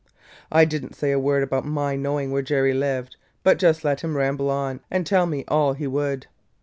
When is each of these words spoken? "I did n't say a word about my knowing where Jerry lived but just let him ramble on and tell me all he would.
"I 0.51 0.65
did 0.65 0.83
n't 0.83 0.95
say 0.95 1.11
a 1.11 1.19
word 1.19 1.43
about 1.43 1.63
my 1.63 1.95
knowing 1.95 2.31
where 2.31 2.41
Jerry 2.41 2.73
lived 2.73 3.17
but 3.43 3.59
just 3.59 3.83
let 3.85 4.01
him 4.01 4.17
ramble 4.17 4.49
on 4.49 4.79
and 4.89 5.05
tell 5.05 5.27
me 5.27 5.45
all 5.47 5.73
he 5.73 5.85
would. 5.85 6.25